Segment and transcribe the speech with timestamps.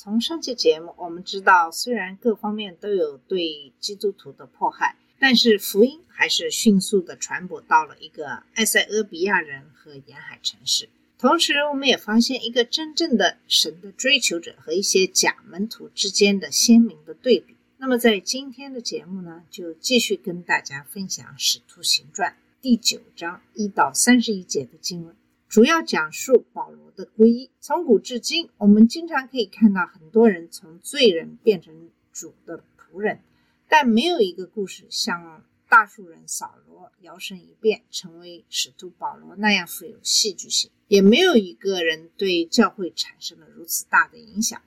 [0.00, 10.88] 从上期节目我们知道，虽然各方面都有对基督徒的迫害，但是福音还是迅速的传播到了一个埃塞俄比亚人和沿海城市。
[11.18, 17.56] 同时，我们也发现一个真正的神的追求者和一些假门徒之间的鲜明的对比。
[17.78, 22.30] 那么，在今天的节目呢，就继续跟大家分享《使徒行传》
[22.62, 25.17] 第九章一到三十一节的经文。
[25.48, 27.50] 主要讲述保罗的皈依。
[27.58, 33.20] 从古至今，我们经常可以看到很多人从罪人变成主的仆人，
[33.66, 44.60] 但没有一个故事像大树人扫罗摇身一变成为使徒保罗那样富有戏剧性，也没有一个人对教会产生了如此大的影响。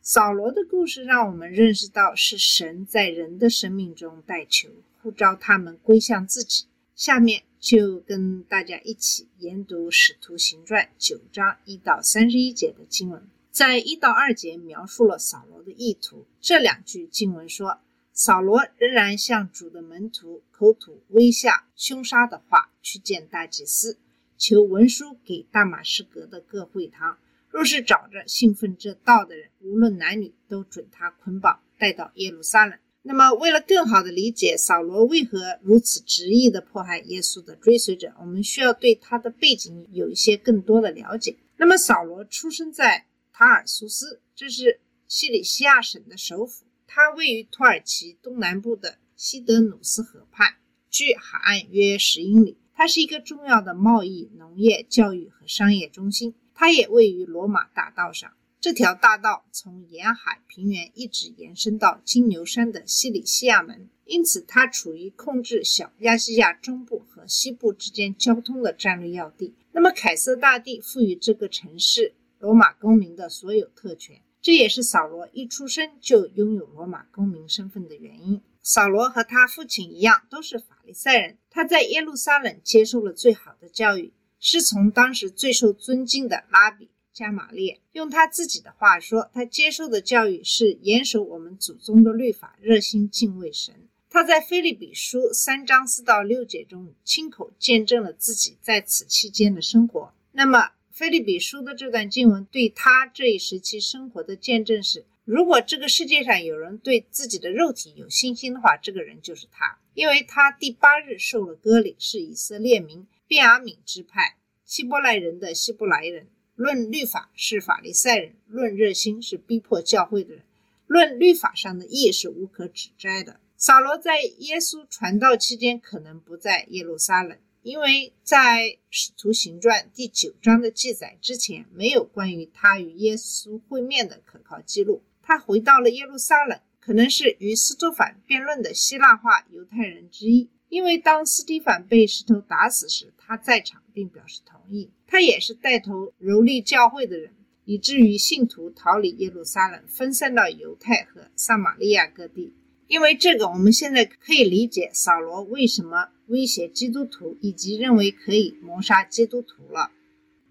[0.00, 4.70] 扫罗的故事让我们认识到，是神在人的生命中带球，
[5.02, 6.64] 呼召他们归向自己。
[6.96, 13.24] 下面就跟大家一起研读《使徒行传》九章一到三十一节的经文。
[13.52, 16.26] 在一到二节描述了扫罗的意图。
[16.40, 17.78] 这两句经文说，
[18.12, 23.96] 扫罗仍然向主的门徒口吐威吓、凶杀的话，去见大祭司，
[24.36, 27.16] 求文书给大马士革的各会堂，
[27.48, 32.76] 若是找着信奉这道的人，无论男女，都准他捆绑带到耶路撒冷。
[33.04, 41.36] 那么，为了更好的理解扫罗为何如此执意的迫害耶稣的追随者，我们需要对他的背景有一些更多的了解。
[41.56, 50.54] 那么，扫罗出生在塔尔苏斯，这是西里西亚省的首府，它位于土耳其东南部的西德努斯河畔，
[50.88, 52.56] 距海岸约十英里。
[52.74, 56.34] 它是一个重要的贸易、农业、教育和商业中心。
[56.54, 58.32] 它也位于罗马大道上。
[58.62, 69.56] 这条大道从沿海平原一直延伸到金牛山的西里西亚门，因此它处于控制小亚细亚中部和西部之间交通的战略要地。
[69.72, 78.40] 那么，凯瑟大帝赋予这个城市罗马公民的所有特权，这也是扫罗一出生就拥有罗马公民身份的原因。
[78.62, 81.36] 扫罗和他父亲一样，都是法利赛人。
[81.50, 86.88] 他在耶路撒冷接受了最好的教育，是从当时最受尊敬的拉比。
[87.12, 93.74] 加玛列用他自己的话说，他接受的教育是严守我们祖宗的律法，热心敬畏神。
[94.08, 100.12] 他在菲利比书三章四到六节中亲口见证了自己在此期间的生活。
[100.32, 116.26] 那么，菲利比书的这段经文对他这一时期生活的见证是：如果这个世界上有人对自己的肉体有信心的话，这个人就是他，因为他第八日受了割礼，是以色列民便雅悯支派希伯来人的希伯来人。
[116.62, 120.44] 论律法是法利赛人，论热心是逼迫教会的人，
[120.86, 123.40] 论律法上的义是无可指摘的。
[123.56, 135.02] 扫罗在耶稣传道期间可能不在耶路撒冷，因为在《使徒行传》第九章的记载之前，没有关于他与耶稣会面的可靠记录。
[135.20, 144.88] 他回到了耶路撒冷，可能是与司徒反辩论的希腊化犹太人之一，因为当斯蒂凡被石头打死时，他在场并表示同意。
[145.06, 147.30] 他也是带头蹂躏教会的人，
[147.66, 152.54] 以至于信徒逃离耶路撒冷，分散到犹太和撒玛利亚各地。
[152.86, 159.90] 因为这个，我们现在可以理解扫罗为什么威胁基督徒，以及认为可以谋杀基督徒了。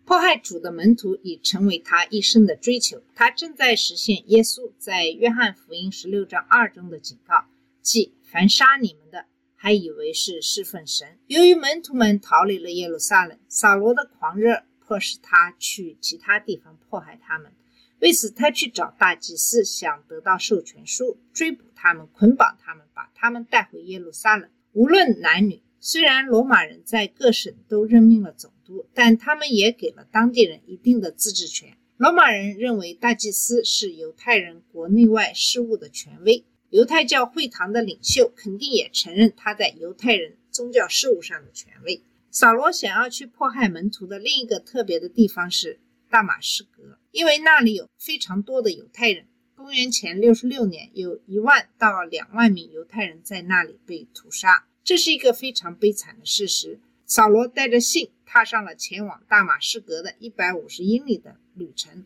[0.05, 3.01] 迫害主的门徒已成为他一生的追求。
[3.15, 7.45] 他正在实现耶稣在约翰福音十六章二中的警告，
[7.81, 9.25] 即凡杀你们的。
[9.63, 11.19] 还以为是侍奉神。
[11.27, 17.51] 由于门徒们逃离了耶路撒冷，扫罗的狂热迫使他去其他地方迫害他们。
[17.99, 24.49] 为此，他去找大祭司，想得到授权书，追捕他们，捆绑他们，把他们带回耶路撒冷。
[24.71, 31.77] 无论男女，虽然罗马人在各省都任命了总督，但他们也给了当地人一定的自治权。
[31.97, 36.43] 罗马人认为大祭司是犹太人国内外事务的权威。
[36.71, 42.01] 犹太教会堂的领袖肯定也承认他在犹太人宗教事务上的权威。
[42.29, 49.25] 扫罗想要去迫害门徒的另一个特别的地方是大马士革，因为那里有非常多的犹太人。
[49.53, 56.79] 公元前六十六年，有一万到两万名犹太人在那里被屠杀，这是一个非常悲惨的事实。
[57.05, 62.05] 扫罗带着信踏上了前往大马士革的一百五十英里的旅程。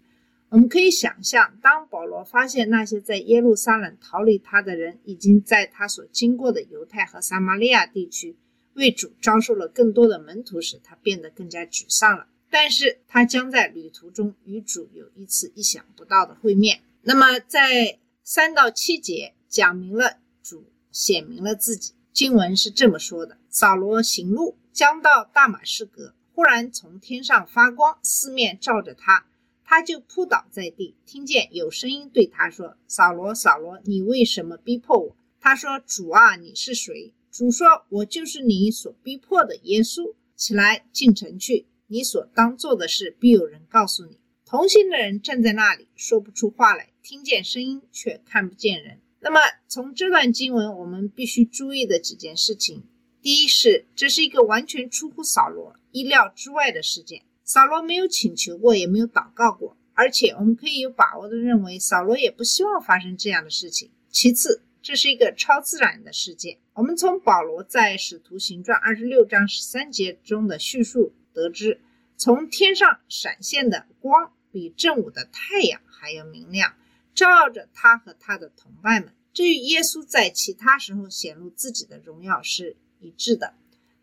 [0.55, 8.37] 我们可以想象，当保罗发现那些在耶路撒冷逃离他的人，已经在他所经过的犹太和撒玛利亚地区
[8.75, 12.27] 为主招收了更多的门徒时，他变得更加沮丧了。
[12.49, 16.79] 但是他将在旅途中与主有一次意想不到的会面。
[17.01, 21.95] 那么，在三到七节讲明了主显明了自己。
[22.13, 29.25] 经文是这么说的：扫罗行路，将到大马士革，忽然从天上发光，四面照着他，
[29.65, 40.13] 他就扑倒在地，听见有声音对他说：“扫罗，扫罗，你为什么逼迫我？”他说：“主啊，你是谁？”主说：“我就是你所逼迫的耶稣。
[40.35, 48.99] 起来，进城去，你所当做的事必有人告诉你。”同行的人站在那里，说不出话来，听见声音却看不见人。
[49.19, 52.83] 那么，从这段经文，我们必须注意的几件事情：
[53.21, 57.23] 第一是，这是一个完全出乎扫罗意料之外的事件。
[57.45, 63.91] 扫罗没有请求过，也没有祷告过，而且我们可以有把握的认为，扫罗也不希望发生这样的事情。
[64.09, 66.57] 其次，这是一个超自然的事件。
[66.73, 71.79] 我们从保罗在《使徒行传》二十六章十三节中的叙述得知，
[72.17, 76.73] 从天上闪现的光比正午的太阳还要明亮。
[77.13, 83.53] 照着他和他的同伴们，这与耶稣在其他时候显露自己的荣耀是一致的。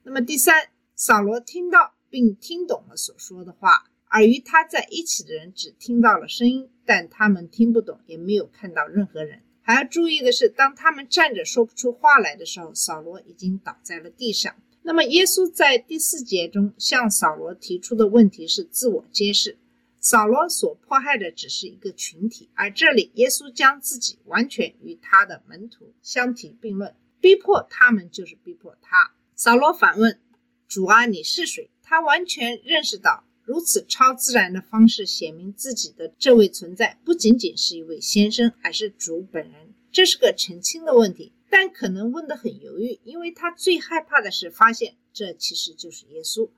[0.04, 9.40] 那么第三，扫罗听到并听懂了所说的话，而与他在一起的人只听到了声音，但他们听不懂，也没有看到任何人。
[9.62, 14.54] 还要注意的是，当他们站着说不出话来的时候，扫罗已经倒在了地上。
[14.82, 19.56] 那么耶稣在第四节中向扫罗提出的问题是自我揭示。
[19.98, 29.14] 扫罗所迫害的只是一个群体，而这里耶稣将自己完全与他的门徒相提并论，逼迫他们就是逼迫他。
[29.34, 30.20] 扫罗反问
[30.68, 31.70] 主啊，你是谁？
[31.82, 39.74] 他完全认识到如此超自然的方式显明自己的这位存在不仅仅是一位先生，而是主本人。
[39.90, 46.48] 这是个澄清的问题，但可能问得很犹豫，因为他最害怕的是发现这其实就是耶稣。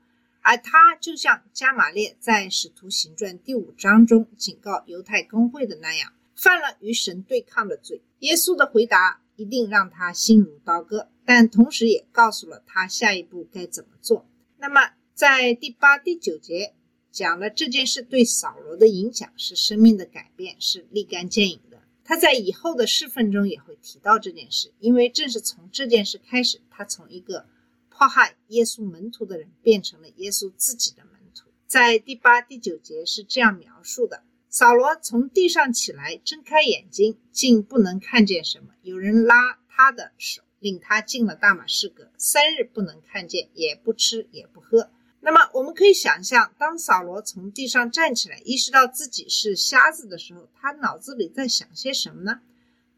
[0.41, 8.01] 而他就像加马列在《使徒行传》第五章中警告犹太公会的那样，犯了与神对抗的罪。
[8.19, 14.25] 耶稣的回答一定让他心如刀割，但同时也告诉了他下一步该怎么做。
[14.59, 16.75] 那么，在第八、第九节
[17.11, 21.81] 讲了这件事对扫罗的影响是生命的改变，是立竿见影的。
[22.03, 27.47] 他在以后的侍奉中也会提到这件事，因为正是从这件事开始，他从一个。
[27.97, 31.49] 迫害耶稣门徒的人变成了耶稣自己的门徒。
[31.65, 38.73] 在第八、第九节是这样描述的：扫罗从地上起来，睁开眼睛，竟不能看见什么。
[38.81, 44.91] 有人拉他的手，领他进了大马士革，三日不能看见，也不吃也不喝。
[45.25, 52.41] 那么，我们可以想象，当扫罗从地上站起来，意识到自己是瞎子的时候，他脑子里在想些什么呢？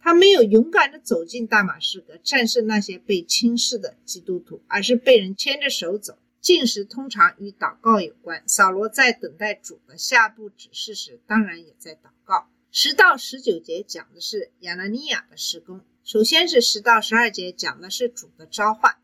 [0.02, 6.18] 他没有勇敢地走进大马士革，战胜那些被轻视的基督徒，而是被人牵着手走。
[6.42, 8.44] 进食通常与祷告有关。
[8.46, 12.50] 扫罗在等待主的下步指示时，当然也在祷告。
[12.74, 15.80] 十到十九节讲的是亚拿尼亚的施工。
[16.04, 18.98] 首先是十到十二节讲的是主的召唤。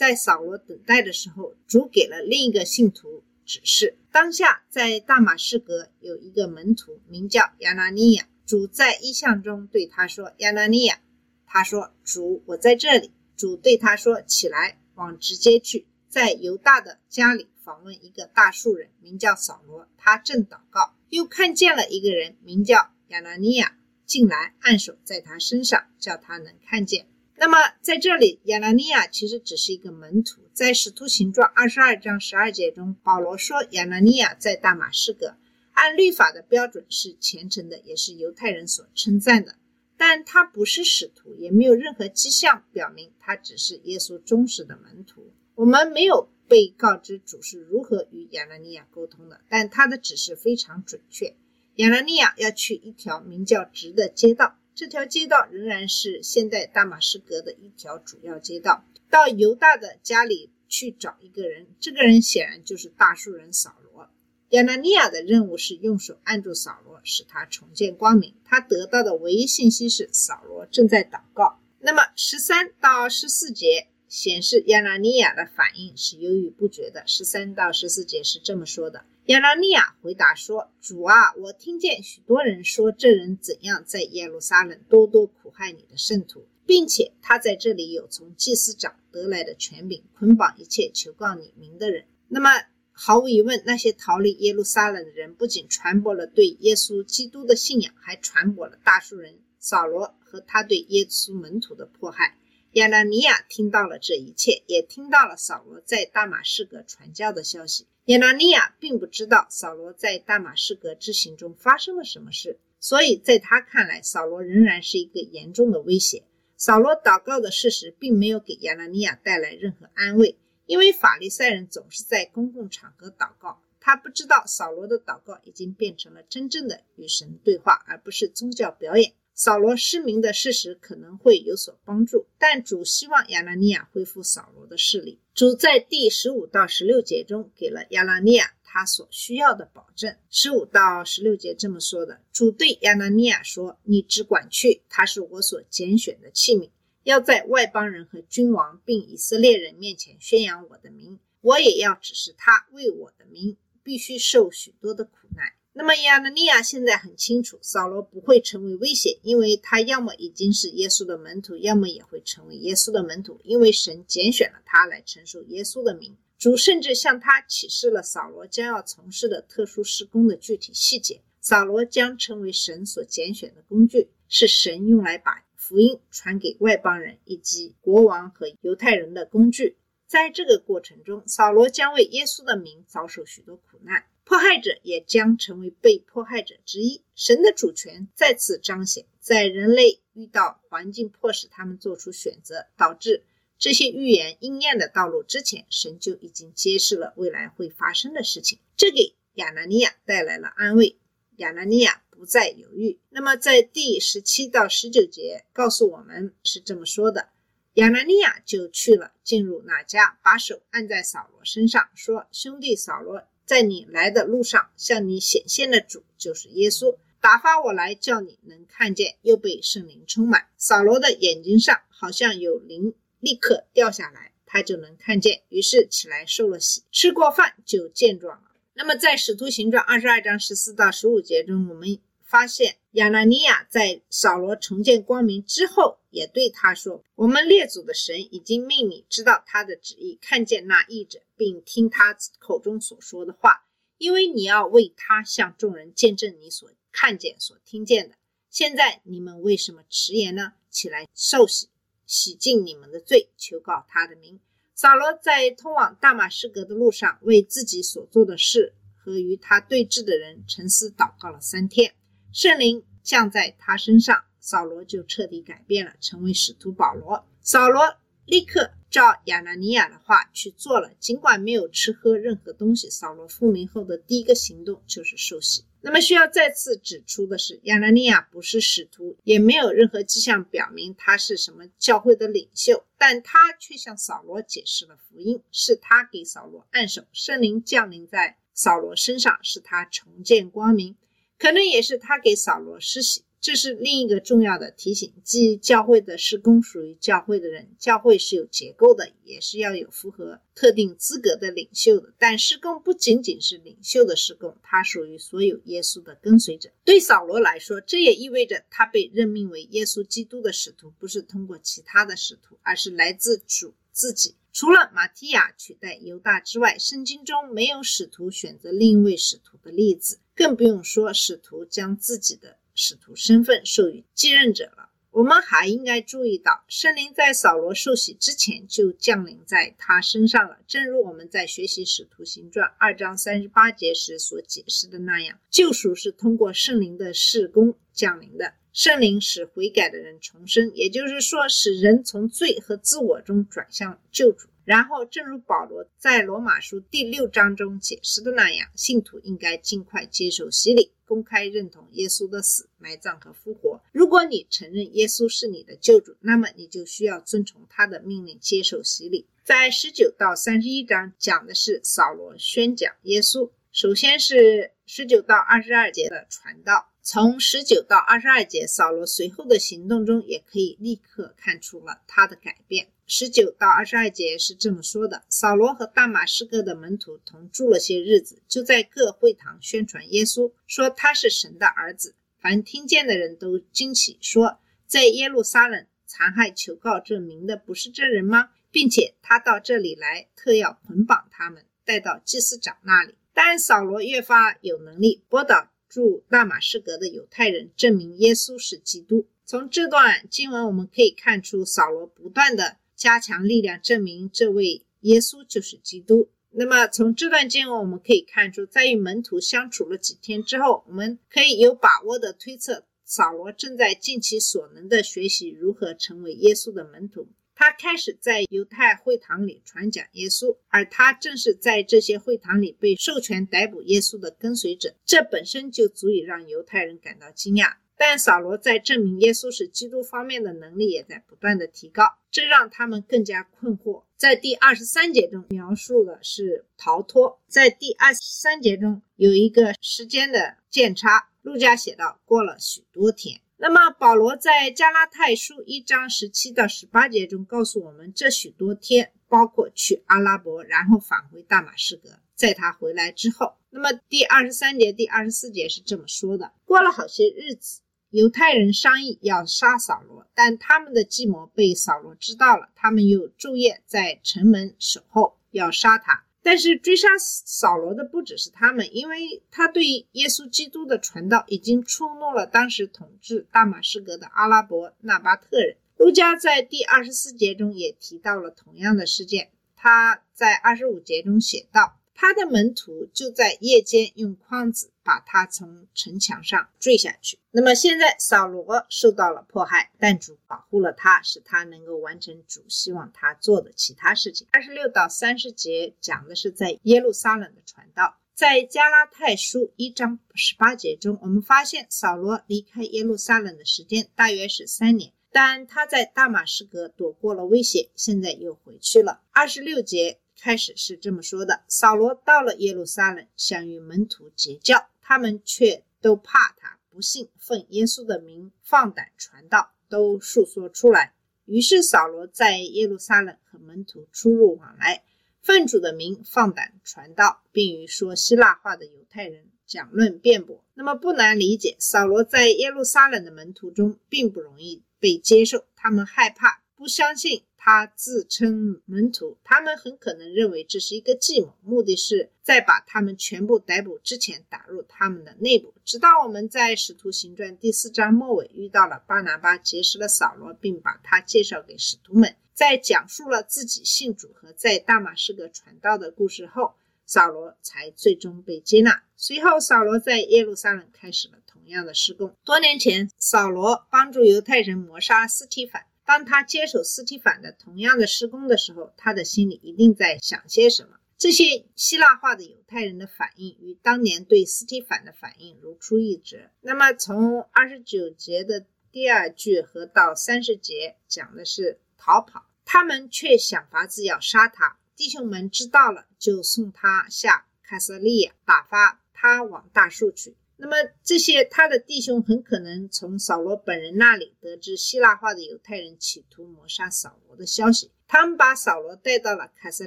[0.00, 3.98] 在扫罗等待的时候，主给了另一个信徒指示。
[4.10, 8.26] 当下在大马士革有一个门徒，名叫亚拿尼亚。
[8.46, 11.02] 主在意象中对他说：“亚拿尼亚。”
[11.44, 19.86] 他说：“主，我在这里。”主对他说：“起来，往直接去，在犹大的家里访问一个大树人，名叫扫罗。
[19.98, 23.76] 他正祷告，又看见了一个人，名叫亚拿尼亚，
[24.06, 27.06] 进来按手在他身上，叫他能看见。
[27.42, 30.42] 那么在这里，亚拿尼亚其实只是一个门徒。
[30.52, 35.36] 在使徒行传二十二章十二节中，保罗说亚拿尼亚在大马士革。
[35.72, 39.54] 按律法的标准是虔诚的，也是犹太人所称赞的。
[39.96, 45.32] 但他不是使徒，也没有任何迹象表明他只是耶稣忠实的门徒。
[45.54, 51.34] 我们没有被告知主是如何与亚拿尼亚沟通的，但他的指示非常准确。
[51.76, 58.82] 亚拿尼亚要去一条名叫直的街道，这条街道仍然是现代大马士革的一条主要街道。
[59.10, 64.08] 到犹大的家里去找一个人，这个人显然就是大树人扫罗。
[64.48, 68.32] 亚拿尼亚的任务是用手按住扫罗，使他重见光明。
[68.42, 71.60] 他得到的唯一信息是扫罗正在祷告。
[71.80, 77.02] 那么十三到十四节显示亚拿尼亚的反应是犹豫不决的。
[77.06, 92.50] 十三到十四节是这么说的：亚拿尼亚回答说：“主啊，我听见许多人说这人怎样在耶路撒冷多多苦害你的圣徒，并且他在这里有从祭司长得来的权柄，捆绑一切求告你名的人。”那么。
[92.92, 102.36] 毫无疑问，那些逃离耶路撒冷的人不仅传播了对耶稣基督的信仰，还传播了大数人扫罗和他对耶稣门徒的迫害。
[102.74, 107.88] 亚拿尼亚听到了这一切，也听到了扫罗在大马士革传教的消息。
[108.04, 116.22] 亚拿尼亚并不知道扫罗在大马士革之行中发生了什么事，所以在他看来，扫罗仍然是一个严重的威胁。
[116.56, 120.36] 扫罗祷告的事实并没有给亚拿尼亚带来任何安慰。
[120.66, 129.12] 因为法利赛人总是在公共场合祷告，他不知道扫罗的祷告已经变成了真正的与神对话，而不是宗教表演。
[129.42, 135.18] 扫罗失明的事实可能会有所帮助，但主希望亚拿尼亚恢复扫罗的视力。
[135.32, 140.14] 主在第十五到十六节中给了亚拿尼亚他所需要的保证。
[140.28, 146.68] 十五到十六节这么说的：主对亚拿尼亚说：“你只管去，他是我所拣选的器皿。”
[147.04, 155.54] 要在外邦人和君王并以色列人面前宣扬我的名，我也要指示他为我的名必须受许多的苦难。
[155.80, 166.14] 那么亚拿尼亚现在很清楚，扫罗不会成为威胁，因为他要么已经是耶稣的门徒，要么也会成为耶稣的门徒，因为神拣选了他来承受耶稣的名。
[166.36, 171.22] 主甚至向他启示了扫罗将要从事的特殊施工的具体细节。
[171.40, 175.42] 扫罗将成为神所拣选的工具，是神用来把。
[175.56, 187.02] 福音传给外邦人以及国王和犹太人的工具，在这个过程中，扫罗将为耶稣的名遭受许多苦难，迫害者也将成为被迫害者之一。
[187.16, 193.24] 神的主权再次彰显，在人类遇到环境迫使他们做出选择，导致
[193.58, 198.60] 这些预言应验的道路之前，神就已经揭示了未来会发生的事情。
[198.76, 200.96] 这给亚拿尼亚带来了安慰。
[201.38, 202.04] 亚拿尼亚。
[202.10, 203.00] 不再犹豫。
[203.08, 207.30] 那么，在第十七到十九节告诉我们是这么说的：
[207.76, 228.52] 亚拿尼亚就去了，进入那家，把手按在扫罗身上，说：“兄弟扫罗，在你来的路上，向你显现的主就是耶稣，打发我来叫你能看见，又被圣灵充满。”扫罗的眼睛上好像有灵立刻掉下来，他就能看见，于是起来受了洗，吃过饭就健壮了。
[228.74, 231.98] 那么，在使徒行传二十二章十四到十五节中，我们。
[232.30, 243.66] 发现亚拿尼亚在扫罗重见光明之后，也对他说：“我们列祖的神已经命你知道他的旨意，看见那译者，并听他口中所说的话，
[243.98, 248.14] 因为你要为他向众人见证你所看见、所听见的。
[248.48, 250.52] 现在你们为什么迟延呢？
[250.70, 251.68] 起来受洗，
[252.06, 254.38] 洗净你们的罪，求告他的名。”
[254.76, 261.92] 扫罗在通往大马士革的路上，为自己所做的事和与他对峙的人沉思祷告了三天。
[262.32, 267.24] 圣灵降在他身上，扫罗就彻底改变了，成为使徒保罗。
[267.42, 272.88] 扫罗立刻照亚拿尼亚的话去做了，尽管没有吃喝任何东西。
[272.88, 275.64] 扫罗复明后的第一个行动就是受洗。
[275.82, 290.94] 那么需要再次指出的是，亚拿尼亚不是使徒，也没有任何迹象表明他是什么教会的领袖，但他却向扫罗解释了福音，是他给扫罗按手，圣灵降临在扫罗身上，使他重见光明。
[291.40, 295.10] 可能也是他给扫罗施洗，这是另一个重要的提醒。
[295.24, 302.12] 即教会的施工属于教会的人，教会是有结构的，也是要有符合特定资格的领袖的。
[302.18, 306.68] 但施工不仅仅是领袖的施工，它属于所有耶稣的跟随者。
[306.84, 314.34] 对扫罗来说，这也意味着他被任命为耶稣基督的使徒，不是通过其他的使徒，而是来自主自己。
[314.52, 320.18] 除了马提亚取代犹大之外，圣经中没有使徒选择另一位使徒的例子。
[320.40, 324.88] 更不用说使徒将自己的使徒身份授予继任者了。
[325.10, 330.60] 我们还应该注意到，圣灵在扫罗受洗之前就降临在他身上了。
[330.66, 338.54] 正如我们在学习《使徒行传》二章三十八节时所解释的那样，救赎是通过圣灵的事工降临的。
[338.72, 344.48] 圣灵使悔改的人重生，也就是说，使人从罪和自我中转向救主。
[344.64, 353.80] 然后，正如保罗在罗马书第六章中解释的那样，信徒应该尽快接受洗礼，公开认同耶稣的死、埋葬和复活。
[353.90, 359.26] 如果你承认耶稣是你的救主，那么你就需要遵从他的命令，接受洗礼。
[359.42, 363.50] 在十九到三十一章讲的是扫罗宣讲耶稣。
[363.72, 366.86] 首先是十九到二十二节的传道。
[367.12, 372.86] 从十九到二十二节，扫罗随后的行动中也可以立刻看出了他的改变。
[373.04, 382.14] 十九到二十二节是这么说的：扫罗和大马士革的门徒同住了些日子，就在各会堂宣传耶稣，说他是神的儿子。
[382.38, 388.50] 凡听见的人都惊奇，说在耶路撒冷残害求告这名的不是这人吗？
[388.70, 391.64] 并且他到这里来，特要捆绑他们。
[391.84, 393.16] 带到祭司长那里。
[393.34, 399.26] 但扫罗越发有能力驳倒驻大马士革的犹太人，证明耶稣是基督。
[399.44, 406.28] 从这段经文我们可以看出，扫罗不断的加强力量，证明这位耶稣就是基督。
[406.52, 417.26] 那么从这段经文我们可以看出，在与门徒相处了几天之后，我们可以有把握的推测，扫罗正在尽其所能的学习如何成为耶稣的门徒。
[417.60, 424.94] 他开始在犹太会堂里传讲耶稣，而他正是在这些会堂里被授权逮捕耶稣的跟随者。
[425.04, 427.74] 这本身就足以让犹太人感到惊讶。
[427.98, 434.04] 但扫罗在证明耶稣是基督方面的能力也在不断的提高，这让他们更加困惑。
[434.16, 441.28] 在第二十三节中描述的是逃脱，在第二十三节中有一个时间的间差。
[441.42, 453.58] 路加写道：“过了许多天。”那么保罗在加拉太书一章十七到十八节中告诉我们，这许多天包括去阿拉伯，然后返回大马士革，在他回来之后。
[453.68, 457.82] 那么第二十三节、第二十四节是这么说的：过了好些日子。
[458.08, 462.70] 犹太人商议要杀扫罗，但他们的计谋被扫罗知道了。
[462.74, 466.24] 他们又昼夜在城门守候，要杀他。
[466.42, 475.76] 但是追杀扫罗的不只是他们，因为他对耶稣基督的传道已经触怒了当时统治大马士革的阿拉伯纳巴特人。
[475.96, 479.50] 路加在第二十四节中也提到了同样的事件。
[479.76, 481.99] 他在二十五节中写道。
[482.20, 487.38] 他的门徒就在夜间用筐子把他从城墙上坠下去。
[487.50, 494.46] 那么现在扫罗受到了迫害，但主保护了他，使他能够完成主希望他做的其他事情。
[494.52, 498.18] 二十六到三十节讲的是在耶路撒冷的传道。
[498.34, 509.22] 在加拉太书一章十八节中，我们发现扫罗离开耶路撒冷的时间大约是三年，但他在大马士革躲过了威胁，现在又回去了。
[509.30, 510.19] 二十六节。
[510.40, 521.12] 开始是这么说的：扫罗到了耶路撒冷，想与门徒结交，他们却都怕他，不信奉耶稣的名放胆传道，都述说出来。
[521.44, 525.02] 于是扫罗在耶路撒冷和门徒出入往来，
[525.42, 530.64] 奉主的名放胆传道，并与说希腊话的犹太人讲论辩驳。
[530.72, 537.42] 那么不难理解，扫罗在耶路撒冷的门徒中并不容易被接受，他们害怕，不相信。
[537.62, 545.74] 他自称门徒，他们很可能认为这是一个计谋，目的是在把他们全部逮捕之前打入他们的内部。
[545.84, 556.72] 直到我们在《使徒行传》第四章末尾遇到了巴拿巴，结识了扫罗，并把他介绍给使徒们，在讲述了自己信主和在大马士革传道的故事后，
[557.04, 559.02] 扫罗才最终被接纳。
[559.18, 562.34] 随后，扫罗在耶路撒冷开始了同样的施工。
[562.42, 565.84] 多年前，扫罗帮助犹太人谋杀斯提凡。
[566.10, 570.98] 当他接手斯提凡的同样的施工的时候，他的心里一定在想些什么。
[571.16, 576.50] 这些希腊化的犹太人的反应与当年对斯提凡的反应如出一辙。
[576.62, 584.78] 那么，从二十九节的第二句和到三十节讲的是逃跑，他们却想法子要杀他。
[584.96, 590.34] 弟兄们知道了，就送他下卡瑟利亚，打发他往大树去。
[590.60, 599.86] 那么这些他的弟兄很可能从扫罗本人那里得知希腊化的犹太人企图谋杀扫罗的消息，他们把扫罗带到了凯撒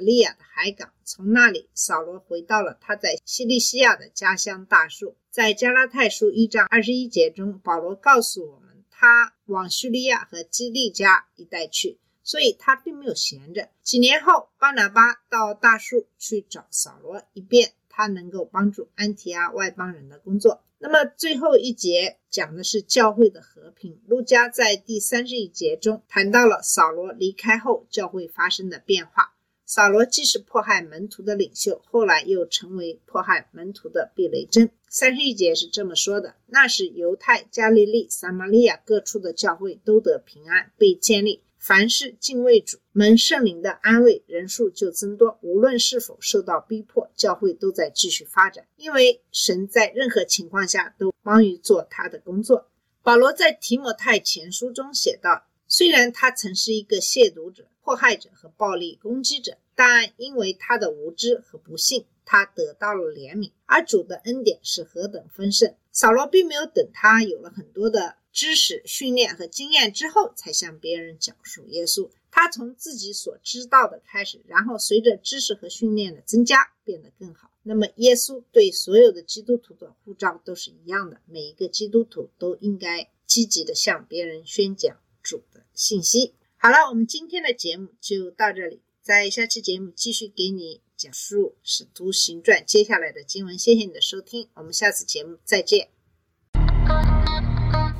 [0.00, 5.16] 利亚的海港，从那里扫罗回到了他在西利西亚的家乡大树。
[5.30, 13.68] 在加拉太书一章二十一节中，保罗告诉我们，他往叙利亚和基利加一带去，所以他并没有闲着。
[13.82, 20.64] 几年后，巴拿巴到大树去找扫罗，一遍他能够帮助安提阿外邦人的工作。
[20.78, 24.00] 那么最后一节讲的是教会的和平。
[24.06, 29.34] 路加在第三十一节中谈到了扫罗离开后教会发生的变化。
[29.64, 34.70] 扫罗既是迫害门徒的领袖，后来又成为迫害门徒的避雷针。
[34.88, 41.42] 三十一节是这么说的：那时犹太、加利利、撒玛利亚各处的教会都得平安，被建立。
[41.66, 45.38] 凡是敬畏主、蒙圣灵的安慰，人数就增多。
[45.40, 52.68] 无论是否受到逼迫，教会都在继续发展，因为神在任何情况下都忙于做他的工作。
[53.02, 63.52] 保罗在提摩太前书中写道：“虽然他曾是一个亵渎者、迫害者和暴力攻击者，但因为他的无知和不幸，他得到了怜悯。
[63.64, 65.74] 而主的恩典是何等丰盛！
[65.90, 72.10] 扫罗并没有等他有了很多的。”知识训练和经验之后，才向别人讲述耶稣。
[72.32, 77.52] 他从自己所知道的开始，然后随着知识和训练的增加，变得更好。
[77.62, 81.20] 那么，耶稣对所有的基督徒的呼召都是一样的。
[81.26, 86.34] 每一个基督徒都应该积极的向别人宣讲主的信息。
[86.56, 93.56] 好了，我们今天的节目就到这里，在下期节目继续给你讲述《使徒行传》接下来的经文。
[93.56, 95.88] 谢谢你的收听，我们下次节目再见。